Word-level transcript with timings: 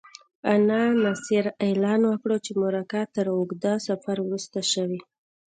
انانسر 0.55 1.45
اعلان 1.65 2.01
وکړ 2.07 2.31
چې 2.45 2.51
مرکه 2.63 3.01
تر 3.15 3.25
اوږده 3.35 3.73
سفر 3.87 4.17
وروسته 4.21 4.59
شوې. 4.73 4.99